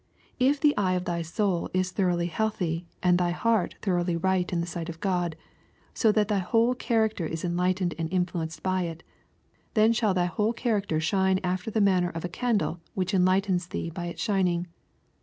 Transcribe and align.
"If 0.49 0.59
the 0.59 0.75
eye 0.77 0.93
of 0.93 1.05
thy 1.05 1.21
soul 1.21 1.69
is 1.75 1.91
thoroughly 1.91 2.25
healthy, 2.25 2.87
and 3.03 3.19
thy 3.19 3.29
heart 3.29 3.75
thoroughly 3.83 4.17
right 4.17 4.51
in 4.51 4.59
the 4.59 4.65
sight 4.65 4.89
of 4.89 4.99
God, 4.99 5.35
so 5.93 6.11
that 6.11 6.27
thy 6.27 6.39
whole 6.39 6.73
character 6.73 7.23
is 7.23 7.43
enlight 7.43 7.75
ened 7.85 7.93
and 7.99 8.11
influenced 8.11 8.63
by 8.63 8.81
it, 8.85 9.03
then 9.75 9.93
shall 9.93 10.15
thy 10.15 10.25
whole 10.25 10.53
character 10.53 10.99
shine 10.99 11.39
after 11.43 11.69
the 11.69 11.81
manner 11.81 12.09
of 12.09 12.25
a 12.25 12.29
candle 12.29 12.79
which 12.95 13.13
enlightens 13.13 13.67
thee 13.67 13.91
by 13.91 14.07
its 14.07 14.23
shin 14.23 14.47
ing. 14.47 14.67